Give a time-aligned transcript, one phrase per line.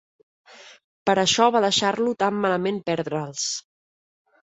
[1.09, 3.49] Per això va deixar-lo tan malament perdre'ls.